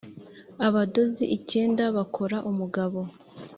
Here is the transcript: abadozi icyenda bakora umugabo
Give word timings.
abadozi 0.67 1.23
icyenda 1.37 1.83
bakora 1.95 2.37
umugabo 2.51 2.99